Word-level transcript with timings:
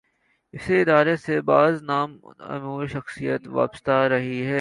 اس 0.53 0.69
ادارے 0.69 1.15
سے 1.15 1.41
بعض 1.41 1.83
نامور 1.83 2.33
علمی 2.39 2.87
شخصیات 2.87 3.47
وابستہ 3.47 3.91
رہی 3.91 4.41
ہیں۔ 4.41 4.49